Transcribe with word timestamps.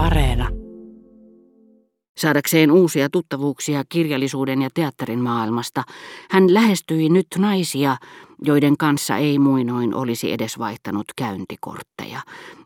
Areena. 0.00 0.48
Saadakseen 2.16 2.70
uusia 2.70 3.08
tuttavuuksia 3.10 3.82
kirjallisuuden 3.88 4.62
ja 4.62 4.68
teatterin 4.74 5.18
maailmasta, 5.20 5.82
hän 6.30 6.54
lähestyi 6.54 7.08
nyt 7.08 7.26
naisia, 7.38 7.96
joiden 8.44 8.76
kanssa 8.76 9.16
ei 9.16 9.38
muinoin 9.38 9.94
olisi 9.94 10.32
edes 10.32 10.58
vaihtanut 10.58 11.04
käyntikortteja, 11.16 12.20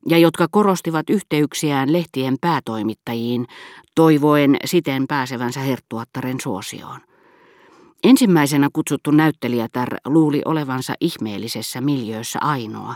ja 0.09 0.19
jotka 0.19 0.47
korostivat 0.51 1.11
yhteyksiään 1.11 1.93
lehtien 1.93 2.37
päätoimittajiin, 2.41 3.47
toivoen 3.95 4.57
siten 4.65 5.05
pääsevänsä 5.09 5.61
herttuattaren 5.61 6.41
suosioon. 6.41 7.01
Ensimmäisenä 8.05 8.69
kutsuttu 8.73 9.11
näyttelijätär 9.11 9.97
luuli 10.07 10.43
olevansa 10.45 10.95
ihmeellisessä 11.01 11.81
miljöössä 11.81 12.39
ainoa, 12.43 12.95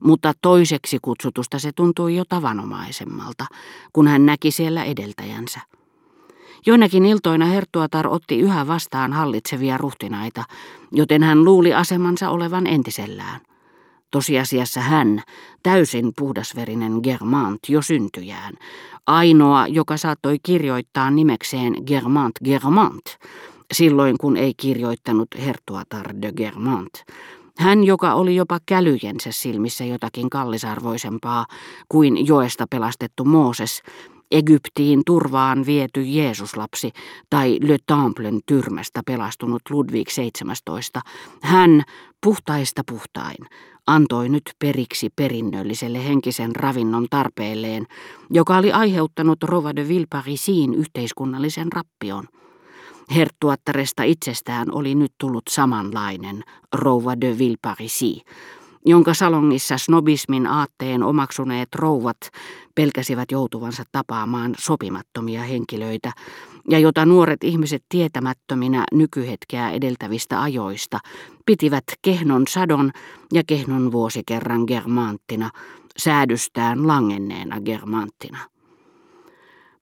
mutta 0.00 0.32
toiseksi 0.42 0.98
kutsutusta 1.02 1.58
se 1.58 1.72
tuntui 1.72 2.16
jo 2.16 2.24
tavanomaisemmalta, 2.28 3.46
kun 3.92 4.08
hän 4.08 4.26
näki 4.26 4.50
siellä 4.50 4.84
edeltäjänsä. 4.84 5.60
Joinakin 6.66 7.04
iltoina 7.04 7.46
Herttuatar 7.46 8.06
otti 8.08 8.38
yhä 8.38 8.66
vastaan 8.66 9.12
hallitsevia 9.12 9.78
ruhtinaita, 9.78 10.44
joten 10.92 11.22
hän 11.22 11.44
luuli 11.44 11.74
asemansa 11.74 12.30
olevan 12.30 12.66
entisellään. 12.66 13.40
Tosiasiassa 14.10 14.80
hän, 14.80 15.22
täysin 15.62 16.12
puhdasverinen 16.18 16.92
Germant 17.02 17.60
jo 17.68 17.82
syntyjään, 17.82 18.54
ainoa, 19.06 19.66
joka 19.66 19.96
saattoi 19.96 20.36
kirjoittaa 20.42 21.10
nimekseen 21.10 21.74
Germant 21.86 22.34
Germant, 22.44 23.04
silloin 23.72 24.18
kun 24.18 24.36
ei 24.36 24.52
kirjoittanut 24.56 25.28
Hertuatar 25.46 26.14
de 26.22 26.32
Germant. 26.32 26.90
Hän, 27.58 27.84
joka 27.84 28.14
oli 28.14 28.36
jopa 28.36 28.58
kälyjensä 28.66 29.32
silmissä 29.32 29.84
jotakin 29.84 30.30
kallisarvoisempaa 30.30 31.46
kuin 31.88 32.26
joesta 32.26 32.66
pelastettu 32.70 33.24
Mooses, 33.24 33.82
Egyptiin 34.30 35.02
turvaan 35.06 35.66
viety 35.66 36.02
Jeesuslapsi 36.02 36.90
tai 37.30 37.58
Le 37.62 37.76
Templen 37.86 38.40
tyrmästä 38.46 39.00
pelastunut 39.06 39.62
Ludwig 39.70 40.08
17. 40.08 41.00
Hän, 41.42 41.82
puhtaista 42.22 42.82
puhtain, 42.90 43.36
antoi 43.86 44.28
nyt 44.28 44.42
periksi 44.58 45.08
perinnölliselle 45.16 46.04
henkisen 46.04 46.56
ravinnon 46.56 47.06
tarpeelleen, 47.10 47.86
joka 48.30 48.56
oli 48.56 48.72
aiheuttanut 48.72 49.42
Rova 49.42 49.76
de 49.76 49.88
Villeparisin 49.88 50.74
yhteiskunnallisen 50.74 51.72
rappion. 51.72 52.24
Herttuattaresta 53.14 54.02
itsestään 54.02 54.68
oli 54.72 54.94
nyt 54.94 55.12
tullut 55.18 55.42
samanlainen 55.48 56.42
rouva 56.74 57.20
de 57.20 57.38
Villeparisi, 57.38 58.22
jonka 58.86 59.14
salongissa 59.14 59.78
snobismin 59.78 60.46
aatteen 60.46 61.02
omaksuneet 61.02 61.68
rouvat 61.74 62.16
pelkäsivät 62.74 63.30
joutuvansa 63.30 63.84
tapaamaan 63.92 64.54
sopimattomia 64.58 65.42
henkilöitä, 65.42 66.12
ja 66.68 66.78
jota 66.78 67.06
nuoret 67.06 67.44
ihmiset 67.44 67.84
tietämättöminä 67.88 68.84
nykyhetkeä 68.92 69.70
edeltävistä 69.70 70.42
ajoista 70.42 70.98
pitivät 71.46 71.84
kehnon 72.02 72.44
sadon 72.48 72.90
ja 73.32 73.42
kehnon 73.46 73.92
vuosikerran 73.92 74.64
germanttina, 74.66 75.50
säädystään 75.98 76.86
langenneena 76.86 77.60
germanttina. 77.60 78.38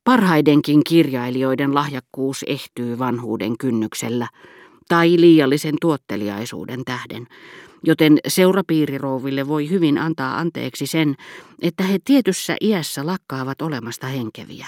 Parhaidenkin 0.09 0.85
kirjailijoiden 0.85 1.75
lahjakkuus 1.75 2.45
ehtyy 2.47 2.99
vanhuuden 2.99 3.59
kynnyksellä 3.59 4.29
tai 4.89 5.21
liiallisen 5.21 5.75
tuotteliaisuuden 5.81 6.85
tähden, 6.85 7.27
joten 7.83 8.19
seurapiirirouville 8.29 9.49
voi 9.49 9.71
hyvin 9.71 9.99
antaa 9.99 10.39
anteeksi 10.39 10.87
sen, 10.87 11.15
että 11.63 11.83
he 11.83 11.99
tietyssä 12.05 12.57
iässä 12.61 13.07
lakkaavat 13.07 13.63
olemasta 13.63 14.07
henkeviä. 14.07 14.67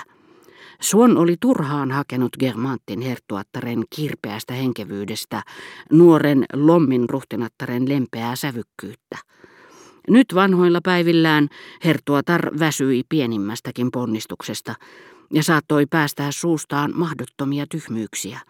Suon 0.81 1.17
oli 1.17 1.37
turhaan 1.41 1.91
hakenut 1.91 2.37
Germantin 2.41 3.01
herttuattaren 3.01 3.83
kirpeästä 3.97 4.55
henkevyydestä, 4.55 5.43
nuoren 5.93 6.45
Lommin 6.53 7.11
ruhtinattaren 7.11 7.89
lempeää 7.89 8.37
sävykkyyttä. 8.37 9.17
Nyt 10.09 10.27
vanhoilla 10.35 10.81
päivillään 10.85 11.49
herttuatar 11.85 12.59
väsyi 12.59 13.03
pienimmästäkin 13.09 13.91
ponnistuksesta 13.91 14.75
ja 15.33 15.43
saattoi 15.43 15.87
päästää 15.87 16.33
suustaan 16.33 16.93
mahdottomia 16.95 17.67
tyhmyyksiä. 17.71 18.41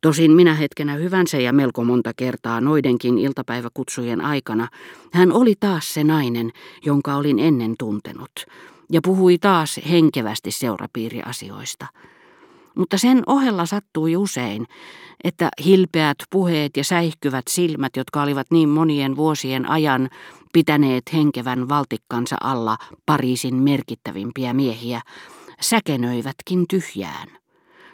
Tosin 0.00 0.30
minä 0.30 0.54
hetkenä 0.54 0.94
hyvänsä 0.94 1.38
ja 1.38 1.52
melko 1.52 1.84
monta 1.84 2.12
kertaa 2.16 2.60
noidenkin 2.60 3.18
iltapäiväkutsujen 3.18 4.20
aikana 4.20 4.68
hän 5.12 5.32
oli 5.32 5.54
taas 5.60 5.94
se 5.94 6.04
nainen, 6.04 6.50
jonka 6.84 7.16
olin 7.16 7.38
ennen 7.38 7.74
tuntenut, 7.78 8.30
ja 8.92 9.00
puhui 9.04 9.38
taas 9.38 9.80
henkevästi 9.90 10.50
seurapiiriasioista. 10.50 11.86
Mutta 12.74 12.98
sen 12.98 13.22
ohella 13.26 13.66
sattui 13.66 14.16
usein, 14.16 14.66
että 15.24 15.48
hilpeät 15.64 16.16
puheet 16.30 16.76
ja 16.76 16.84
säihkyvät 16.84 17.44
silmät, 17.48 17.96
jotka 17.96 18.22
olivat 18.22 18.46
niin 18.50 18.68
monien 18.68 19.16
vuosien 19.16 19.70
ajan 19.70 20.08
pitäneet 20.52 21.04
henkevän 21.12 21.68
valtikkansa 21.68 22.36
alla 22.40 22.76
Pariisin 23.06 23.54
merkittävimpiä 23.54 24.52
miehiä, 24.52 25.00
säkenöivätkin 25.60 26.64
tyhjään. 26.68 27.28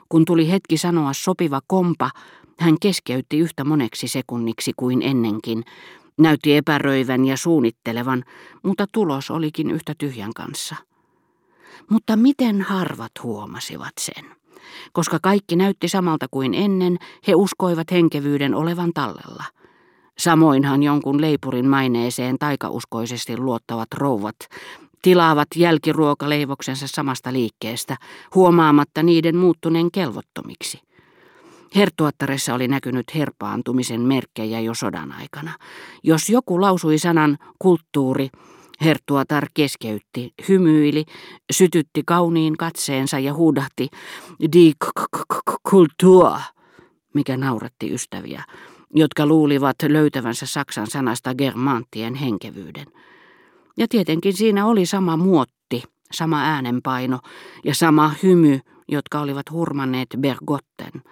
Kun 0.08 0.24
tuli 0.24 0.50
hetki 0.50 0.78
sanoa 0.78 1.12
sopiva 1.12 1.60
kompa, 1.66 2.10
hän 2.58 2.76
keskeytti 2.80 3.38
yhtä 3.38 3.64
moneksi 3.64 4.08
sekunniksi 4.08 4.72
kuin 4.76 5.02
ennenkin, 5.02 5.64
näytti 6.18 6.56
epäröivän 6.56 7.24
ja 7.24 7.36
suunnittelevan, 7.36 8.24
mutta 8.62 8.86
tulos 8.92 9.30
olikin 9.30 9.70
yhtä 9.70 9.94
tyhjän 9.98 10.32
kanssa. 10.36 10.76
Mutta 11.90 12.16
miten 12.16 12.62
harvat 12.62 13.12
huomasivat 13.22 13.92
sen? 14.00 14.24
Koska 14.92 15.18
kaikki 15.22 15.56
näytti 15.56 15.88
samalta 15.88 16.26
kuin 16.30 16.54
ennen, 16.54 16.96
he 17.26 17.34
uskoivat 17.34 17.90
henkevyyden 17.90 18.54
olevan 18.54 18.90
tallella. 18.94 19.44
Samoinhan 20.18 20.82
jonkun 20.82 21.20
leipurin 21.20 21.68
maineeseen 21.68 22.38
taikauskoisesti 22.38 23.36
luottavat 23.36 23.88
rouvat 23.94 24.36
tilaavat 25.04 25.48
jälkiruokaleivoksensa 25.56 26.86
samasta 26.88 27.32
liikkeestä, 27.32 27.96
huomaamatta 28.34 29.02
niiden 29.02 29.36
muuttuneen 29.36 29.90
kelvottomiksi. 29.90 30.80
Hertuattaressa 31.76 32.54
oli 32.54 32.68
näkynyt 32.68 33.14
herpaantumisen 33.14 34.00
merkkejä 34.00 34.60
jo 34.60 34.74
sodan 34.74 35.12
aikana. 35.12 35.52
Jos 36.02 36.30
joku 36.30 36.60
lausui 36.60 36.98
sanan 36.98 37.38
kulttuuri, 37.58 38.28
Herttuatar 38.84 39.46
keskeytti, 39.54 40.34
hymyili, 40.48 41.04
sytytti 41.52 42.02
kauniin 42.06 42.56
katseensa 42.56 43.18
ja 43.18 43.34
huudahti 43.34 43.88
di 44.52 44.72
kultua, 45.70 46.40
mikä 47.14 47.36
nauratti 47.36 47.94
ystäviä, 47.94 48.42
jotka 48.94 49.26
luulivat 49.26 49.76
löytävänsä 49.88 50.46
Saksan 50.46 50.86
sanasta 50.86 51.34
germanttien 51.34 52.14
henkevyyden. 52.14 52.86
Ja 53.76 53.86
tietenkin 53.88 54.36
siinä 54.36 54.66
oli 54.66 54.86
sama 54.86 55.16
muotti, 55.16 55.82
sama 56.12 56.42
äänenpaino 56.42 57.18
ja 57.64 57.74
sama 57.74 58.12
hymy, 58.22 58.60
jotka 58.88 59.20
olivat 59.20 59.50
hurmanneet 59.50 60.08
Bergotten. 60.20 61.02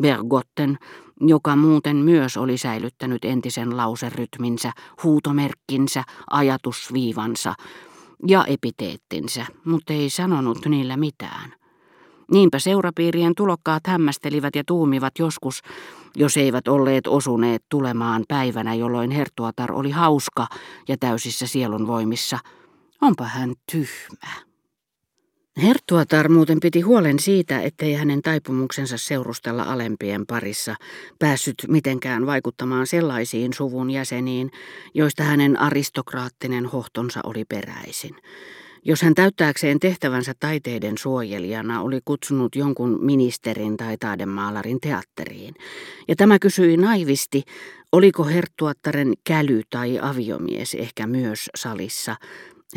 Bergotten, 0.00 0.78
joka 1.20 1.56
muuten 1.56 1.96
myös 1.96 2.36
oli 2.36 2.58
säilyttänyt 2.58 3.24
entisen 3.24 3.76
lauserytminsä, 3.76 4.72
huutomerkkinsä, 5.02 6.04
ajatusviivansa 6.30 7.54
ja 8.28 8.44
epiteettinsä, 8.44 9.46
mutta 9.64 9.92
ei 9.92 10.10
sanonut 10.10 10.66
niillä 10.66 10.96
mitään. 10.96 11.61
Niinpä 12.30 12.58
seurapiirien 12.58 13.34
tulokkaat 13.34 13.86
hämmästelivät 13.86 14.56
ja 14.56 14.62
tuumivat 14.66 15.12
joskus, 15.18 15.62
jos 16.16 16.36
eivät 16.36 16.68
olleet 16.68 17.06
osuneet 17.06 17.62
tulemaan 17.68 18.24
päivänä, 18.28 18.74
jolloin 18.74 19.10
Hertuatar 19.10 19.72
oli 19.72 19.90
hauska 19.90 20.46
ja 20.88 20.96
täysissä 21.00 21.46
sielunvoimissa. 21.46 22.38
Onpa 23.00 23.24
hän 23.24 23.54
tyhmä. 23.72 24.52
Hertuatar 25.62 26.28
muuten 26.28 26.60
piti 26.60 26.80
huolen 26.80 27.18
siitä, 27.18 27.60
ettei 27.60 27.94
hänen 27.94 28.22
taipumuksensa 28.22 28.96
seurustella 28.96 29.62
alempien 29.62 30.26
parissa 30.26 30.74
päässyt 31.18 31.54
mitenkään 31.68 32.26
vaikuttamaan 32.26 32.86
sellaisiin 32.86 33.52
suvun 33.52 33.90
jäseniin, 33.90 34.50
joista 34.94 35.22
hänen 35.22 35.60
aristokraattinen 35.60 36.66
hohtonsa 36.66 37.20
oli 37.24 37.44
peräisin. 37.44 38.16
Jos 38.84 39.02
hän 39.02 39.14
täyttääkseen 39.14 39.80
tehtävänsä 39.80 40.32
taiteiden 40.40 40.98
suojelijana 40.98 41.82
oli 41.82 42.00
kutsunut 42.04 42.56
jonkun 42.56 42.98
ministerin 43.04 43.76
tai 43.76 43.96
taidemaalarin 43.96 44.80
teatteriin, 44.80 45.54
ja 46.08 46.16
tämä 46.16 46.38
kysyi 46.38 46.76
naivisti, 46.76 47.42
oliko 47.92 48.24
Herttuattaren 48.24 49.12
käly 49.24 49.60
tai 49.70 49.98
aviomies 50.02 50.74
ehkä 50.74 51.06
myös 51.06 51.50
salissa, 51.54 52.16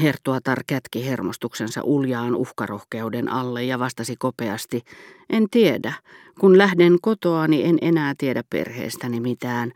Herttuatar 0.01 0.63
kätki 0.67 1.05
hermostuksensa 1.05 1.81
uljaan 1.83 2.35
uhkarohkeuden 2.35 3.31
alle 3.31 3.63
ja 3.63 3.79
vastasi 3.79 4.15
kopeasti, 4.19 4.81
en 5.29 5.49
tiedä, 5.51 5.93
kun 6.39 6.57
lähden 6.57 6.97
kotoani 7.01 7.63
en 7.63 7.77
enää 7.81 8.13
tiedä 8.17 8.43
perheestäni 8.49 9.19
mitään. 9.19 9.71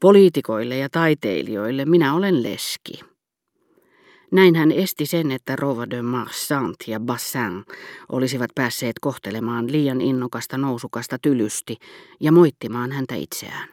Poliitikoille 0.00 0.76
ja 0.76 0.88
taiteilijoille 0.88 1.84
minä 1.84 2.14
olen 2.14 2.42
leski. 2.42 3.00
Näin 4.30 4.54
hän 4.54 4.72
esti 4.72 5.06
sen, 5.06 5.30
että 5.30 5.56
Rova 5.56 5.90
de 5.90 6.02
Marsant 6.02 6.76
ja 6.86 7.00
Bassin 7.00 7.64
olisivat 8.08 8.50
päässeet 8.54 8.96
kohtelemaan 9.00 9.72
liian 9.72 10.00
innokasta 10.00 10.58
nousukasta 10.58 11.18
tylysti 11.22 11.76
ja 12.20 12.32
moittimaan 12.32 12.92
häntä 12.92 13.14
itseään. 13.14 13.68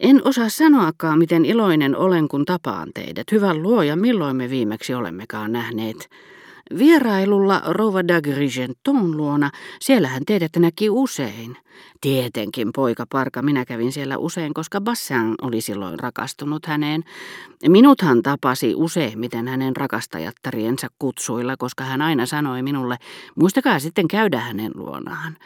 En 0.00 0.20
osaa 0.24 0.48
sanoakaan, 0.48 1.18
miten 1.18 1.44
iloinen 1.44 1.96
olen, 1.96 2.28
kun 2.28 2.44
tapaan 2.44 2.88
teidät. 2.94 3.32
Hyvä 3.32 3.54
luoja, 3.54 3.96
milloin 3.96 4.36
me 4.36 4.50
viimeksi 4.50 4.94
olemmekaan 4.94 5.52
nähneet. 5.52 6.08
Vierailulla 6.78 7.62
Rova 7.66 8.00
d'Agrigenton 8.00 9.16
luona, 9.16 9.50
siellähän 9.80 10.22
teidät 10.26 10.56
näki 10.58 10.90
usein. 10.90 11.56
Tietenkin, 12.00 12.70
poika 12.74 13.06
Parka, 13.12 13.42
minä 13.42 13.64
kävin 13.64 13.92
siellä 13.92 14.18
usein, 14.18 14.54
koska 14.54 14.80
Bassan 14.80 15.34
oli 15.42 15.60
silloin 15.60 15.98
rakastunut 15.98 16.66
häneen. 16.66 17.04
Minuthan 17.68 18.22
tapasi 18.22 18.74
useimmiten 18.74 19.48
hänen 19.48 19.76
rakastajattariensa 19.76 20.88
kutsuilla, 20.98 21.56
koska 21.56 21.84
hän 21.84 22.02
aina 22.02 22.26
sanoi 22.26 22.62
minulle, 22.62 22.96
muistakaa 23.36 23.78
sitten 23.78 24.08
käydä 24.08 24.40
hänen 24.40 24.72
luonaan. 24.74 25.36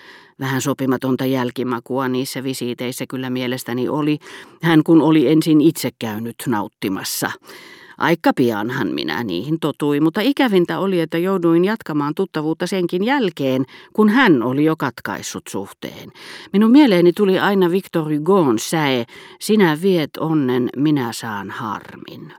Vähän 0.40 0.60
sopimatonta 0.60 1.24
jälkimakua 1.24 2.08
niissä 2.08 2.42
visiiteissä 2.42 3.04
kyllä 3.08 3.30
mielestäni 3.30 3.88
oli, 3.88 4.18
hän 4.62 4.82
kun 4.84 5.02
oli 5.02 5.28
ensin 5.28 5.60
itse 5.60 5.90
käynyt 5.98 6.36
nauttimassa. 6.46 7.30
Aika 8.00 8.32
pianhan 8.36 8.88
minä 8.88 9.24
niihin 9.24 9.60
totui, 9.60 10.00
mutta 10.00 10.20
ikävintä 10.20 10.78
oli, 10.78 11.00
että 11.00 11.18
jouduin 11.18 11.64
jatkamaan 11.64 12.14
tuttavuutta 12.14 12.66
senkin 12.66 13.04
jälkeen, 13.04 13.64
kun 13.92 14.08
hän 14.08 14.42
oli 14.42 14.64
jo 14.64 14.76
katkaissut 14.76 15.42
suhteen. 15.48 16.12
Minun 16.52 16.70
mieleeni 16.70 17.12
tuli 17.12 17.38
aina 17.38 17.70
Victor 17.70 18.12
Hugon 18.14 18.58
säe, 18.58 19.04
sinä 19.40 19.78
viet 19.82 20.10
onnen, 20.20 20.68
minä 20.76 21.12
saan 21.12 21.50
harmin. 21.50 22.32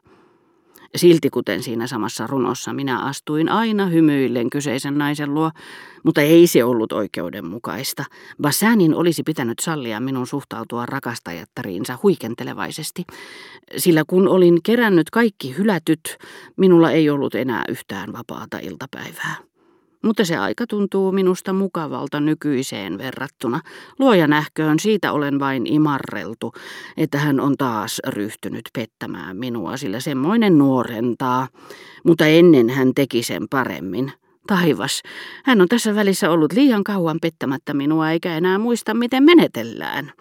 Silti 0.95 1.29
kuten 1.29 1.63
siinä 1.63 1.87
samassa 1.87 2.27
runossa 2.27 2.73
minä 2.73 2.99
astuin 2.99 3.49
aina 3.49 3.85
hymyillen 3.85 4.49
kyseisen 4.49 4.97
naisen 4.97 5.33
luo, 5.33 5.51
mutta 6.03 6.21
ei 6.21 6.47
se 6.47 6.63
ollut 6.63 6.91
oikeudenmukaista. 6.91 8.05
Bassanin 8.41 8.95
olisi 8.95 9.23
pitänyt 9.23 9.59
sallia 9.59 9.99
minun 9.99 10.27
suhtautua 10.27 10.85
rakastajattariinsa 10.85 11.99
huikentelevaisesti, 12.03 13.03
sillä 13.77 14.03
kun 14.07 14.27
olin 14.27 14.63
kerännyt 14.63 15.09
kaikki 15.09 15.57
hylätyt, 15.57 16.17
minulla 16.57 16.91
ei 16.91 17.09
ollut 17.09 17.35
enää 17.35 17.63
yhtään 17.69 18.13
vapaata 18.13 18.59
iltapäivää. 18.59 19.50
Mutta 20.03 20.25
se 20.25 20.37
aika 20.37 20.67
tuntuu 20.67 21.11
minusta 21.11 21.53
mukavalta 21.53 22.19
nykyiseen 22.19 22.97
verrattuna. 22.97 23.61
Luoja 23.99 24.27
nähköön, 24.27 24.79
siitä 24.79 25.11
olen 25.11 25.39
vain 25.39 25.67
imarreltu, 25.67 26.53
että 26.97 27.17
hän 27.17 27.39
on 27.39 27.57
taas 27.57 28.01
ryhtynyt 28.07 28.61
pettämään 28.73 29.37
minua, 29.37 29.77
sillä 29.77 29.99
semmoinen 29.99 30.57
nuorentaa. 30.57 31.47
Mutta 32.05 32.25
ennen 32.25 32.69
hän 32.69 32.93
teki 32.95 33.23
sen 33.23 33.47
paremmin. 33.49 34.11
Taivas, 34.47 35.01
hän 35.45 35.61
on 35.61 35.67
tässä 35.67 35.95
välissä 35.95 36.31
ollut 36.31 36.53
liian 36.53 36.83
kauan 36.83 37.17
pettämättä 37.21 37.73
minua, 37.73 38.11
eikä 38.11 38.37
enää 38.37 38.57
muista, 38.57 38.93
miten 38.93 39.23
menetellään. 39.23 40.11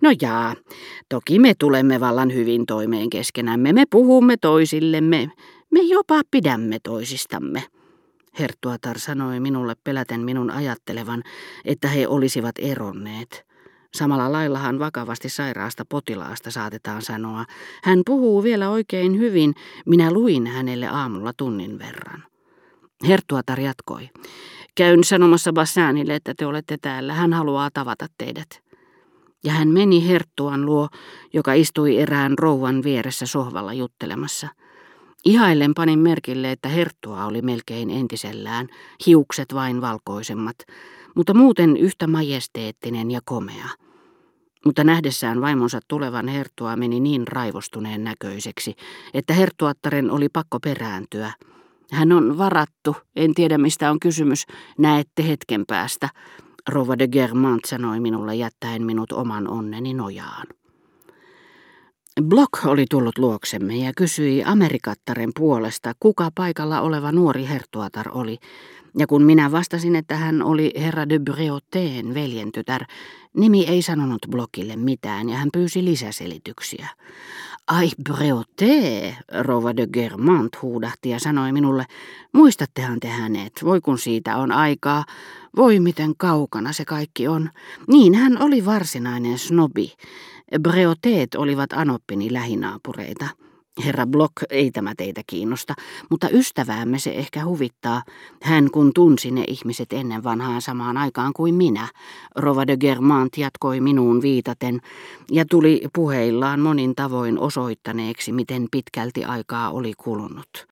No 0.00 0.10
jaa, 0.22 0.54
toki 1.08 1.38
me 1.38 1.52
tulemme 1.58 2.00
vallan 2.00 2.34
hyvin 2.34 2.66
toimeen 2.66 3.10
keskenämme, 3.10 3.72
me 3.72 3.84
puhumme 3.90 4.36
toisillemme, 4.36 5.30
me 5.70 5.80
jopa 5.80 6.20
pidämme 6.30 6.78
toisistamme. 6.82 7.62
Herttuatar 8.38 8.98
sanoi 8.98 9.40
minulle 9.40 9.74
peläten 9.84 10.20
minun 10.20 10.50
ajattelevan, 10.50 11.22
että 11.64 11.88
he 11.88 12.08
olisivat 12.08 12.54
eronneet. 12.58 13.50
Samalla 13.94 14.32
laillahan 14.32 14.78
vakavasti 14.78 15.28
sairaasta 15.28 15.84
potilaasta 15.88 16.50
saatetaan 16.50 17.02
sanoa. 17.02 17.44
Hän 17.82 18.02
puhuu 18.06 18.42
vielä 18.42 18.70
oikein 18.70 19.18
hyvin, 19.18 19.54
minä 19.86 20.12
luin 20.12 20.46
hänelle 20.46 20.86
aamulla 20.86 21.32
tunnin 21.36 21.78
verran. 21.78 22.24
Herttuatar 23.08 23.60
jatkoi. 23.60 24.10
Käyn 24.74 25.04
sanomassa 25.04 25.52
Bassanille, 25.52 26.14
että 26.14 26.34
te 26.36 26.46
olette 26.46 26.76
täällä. 26.82 27.14
Hän 27.14 27.32
haluaa 27.32 27.70
tavata 27.74 28.06
teidät. 28.18 28.62
Ja 29.44 29.52
hän 29.52 29.68
meni 29.68 30.08
Herttuan 30.08 30.66
luo, 30.66 30.88
joka 31.32 31.52
istui 31.52 31.98
erään 31.98 32.38
rouvan 32.38 32.82
vieressä 32.82 33.26
sohvalla 33.26 33.72
juttelemassa. 33.72 34.48
Ihaillen 35.24 35.74
panin 35.74 35.98
merkille, 35.98 36.52
että 36.52 36.68
Herttua 36.68 37.24
oli 37.24 37.42
melkein 37.42 37.90
entisellään, 37.90 38.68
hiukset 39.06 39.54
vain 39.54 39.80
valkoisemmat, 39.80 40.56
mutta 41.16 41.34
muuten 41.34 41.76
yhtä 41.76 42.06
majesteettinen 42.06 43.10
ja 43.10 43.20
komea. 43.24 43.68
Mutta 44.64 44.84
nähdessään 44.84 45.40
vaimonsa 45.40 45.80
tulevan 45.88 46.28
Herttua 46.28 46.76
meni 46.76 47.00
niin 47.00 47.28
raivostuneen 47.28 48.04
näköiseksi, 48.04 48.74
että 49.14 49.34
Herttuattaren 49.34 50.10
oli 50.10 50.28
pakko 50.28 50.60
perääntyä. 50.60 51.32
Hän 51.92 52.12
on 52.12 52.38
varattu, 52.38 52.96
en 53.16 53.34
tiedä 53.34 53.58
mistä 53.58 53.90
on 53.90 54.00
kysymys, 54.00 54.46
näette 54.78 55.28
hetken 55.28 55.64
päästä, 55.66 56.08
Rova 56.68 56.98
de 56.98 57.08
Germant 57.08 57.64
sanoi 57.64 58.00
minulle 58.00 58.34
jättäen 58.34 58.82
minut 58.82 59.12
oman 59.12 59.48
onneni 59.48 59.94
nojaan. 59.94 60.46
Block 62.22 62.66
oli 62.66 62.84
tullut 62.90 63.18
luoksemme 63.18 63.76
ja 63.76 63.92
kysyi 63.96 64.44
Amerikattaren 64.44 65.30
puolesta, 65.34 65.92
kuka 66.00 66.30
paikalla 66.34 66.80
oleva 66.80 67.12
nuori 67.12 67.48
hertuatar 67.48 68.08
oli. 68.12 68.38
Ja 68.98 69.06
kun 69.06 69.22
minä 69.22 69.52
vastasin, 69.52 69.96
että 69.96 70.16
hän 70.16 70.42
oli 70.42 70.72
herra 70.76 71.08
de 71.08 71.18
Breauteen 71.18 72.14
veljentytär, 72.14 72.84
nimi 73.36 73.66
ei 73.66 73.82
sanonut 73.82 74.26
Blockille 74.30 74.76
mitään 74.76 75.28
ja 75.28 75.36
hän 75.36 75.48
pyysi 75.52 75.84
lisäselityksiä. 75.84 76.88
Ai 77.66 77.90
Breauté, 78.08 79.14
rouva 79.42 79.76
de 79.76 79.86
Germant 79.86 80.62
huudahti 80.62 81.10
ja 81.10 81.18
sanoi 81.18 81.52
minulle, 81.52 81.86
muistattehan 82.32 83.00
te 83.00 83.08
hänet, 83.08 83.52
voi 83.64 83.80
kun 83.80 83.98
siitä 83.98 84.36
on 84.36 84.52
aikaa, 84.52 85.04
voi 85.56 85.80
miten 85.80 86.16
kaukana 86.16 86.72
se 86.72 86.84
kaikki 86.84 87.28
on. 87.28 87.50
Niin 87.88 88.14
hän 88.14 88.42
oli 88.42 88.64
varsinainen 88.64 89.38
snobi. 89.38 89.92
Breoteet 90.58 91.34
olivat 91.34 91.72
Anoppini 91.72 92.32
lähinaapureita. 92.32 93.28
Herra 93.84 94.06
Block, 94.06 94.32
ei 94.50 94.70
tämä 94.70 94.94
teitä 94.96 95.22
kiinnosta, 95.26 95.74
mutta 96.10 96.28
ystäväämme 96.32 96.98
se 96.98 97.10
ehkä 97.10 97.44
huvittaa. 97.44 98.02
Hän 98.42 98.70
kun 98.70 98.92
tunsi 98.94 99.30
ne 99.30 99.44
ihmiset 99.46 99.92
ennen 99.92 100.24
vanhaan 100.24 100.62
samaan 100.62 100.96
aikaan 100.96 101.32
kuin 101.32 101.54
minä, 101.54 101.88
Rova 102.36 102.66
de 102.66 102.76
Germant 102.76 103.38
jatkoi 103.38 103.80
minuun 103.80 104.22
viitaten 104.22 104.80
ja 105.30 105.44
tuli 105.50 105.82
puheillaan 105.94 106.60
monin 106.60 106.94
tavoin 106.94 107.38
osoittaneeksi, 107.38 108.32
miten 108.32 108.66
pitkälti 108.70 109.24
aikaa 109.24 109.70
oli 109.70 109.92
kulunut. 109.98 110.69